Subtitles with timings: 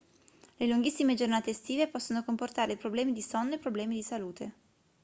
[0.59, 4.53] le lunghissime giornate estive possono comportare problemi di sonno e problemi di salute